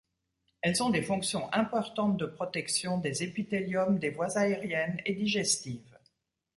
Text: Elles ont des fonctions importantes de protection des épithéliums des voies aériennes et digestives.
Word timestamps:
Elles 0.61 0.81
ont 0.81 0.89
des 0.89 1.03
fonctions 1.03 1.47
importantes 1.53 2.17
de 2.17 2.25
protection 2.25 2.97
des 2.97 3.21
épithéliums 3.21 3.99
des 3.99 4.09
voies 4.09 4.35
aériennes 4.39 4.99
et 5.05 5.13
digestives. 5.13 5.99